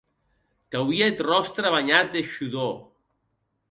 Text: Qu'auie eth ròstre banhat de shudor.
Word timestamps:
Qu'auie 0.71 1.05
eth 1.09 1.23
ròstre 1.29 1.69
banhat 1.75 2.07
de 2.13 2.21
shudor. 2.31 2.75